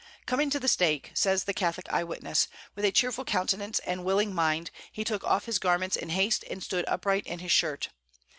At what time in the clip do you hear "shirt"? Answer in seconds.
7.51-7.89